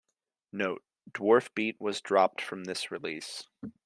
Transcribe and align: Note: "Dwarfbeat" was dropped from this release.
Note: 0.51 0.81
"Dwarfbeat" 1.11 1.79
was 1.79 2.01
dropped 2.01 2.41
from 2.41 2.63
this 2.63 2.89
release. 2.89 3.45